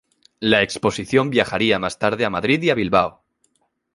[0.39, 3.23] La exposición viajaría más tarde a Madrid y a Bilbao.